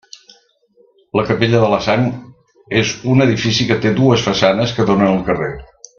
La 1.19 1.25
capella 1.27 1.59
de 1.65 1.69
la 1.73 1.79
Sang 1.89 2.07
és 2.81 2.95
un 3.17 3.27
edifici 3.29 3.71
que 3.73 3.81
té 3.85 3.95
dues 4.03 4.25
façanes 4.31 4.75
que 4.79 4.91
donen 4.93 5.11
al 5.13 5.25
carrer. 5.29 5.53